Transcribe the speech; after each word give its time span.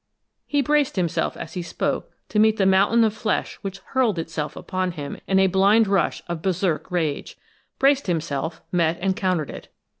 He 0.47 0.63
braced 0.63 0.95
himself, 0.95 1.37
as 1.37 1.53
he 1.53 1.61
spoke, 1.61 2.09
to 2.29 2.39
meet 2.39 2.57
the 2.57 2.65
mountain 2.65 3.03
of 3.03 3.13
flesh 3.13 3.59
which 3.61 3.77
hurled 3.89 4.17
itself 4.17 4.55
upon 4.55 4.93
him 4.93 5.19
in 5.27 5.37
a 5.37 5.45
blind 5.45 5.87
rush 5.87 6.23
of 6.27 6.41
Berserk 6.41 6.89
rage 6.89 7.37
braced 7.77 8.07
himself, 8.07 8.63
met 8.71 8.97
and 8.99 9.15
countered 9.15 9.51
it. 9.51 9.67